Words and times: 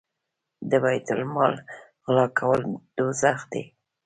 د 0.69 0.71
بیت 0.83 1.07
المال 1.15 1.53
غلا 2.05 2.25
کول 2.39 2.61
دوزخ 2.97 3.39
دی. 3.51 3.63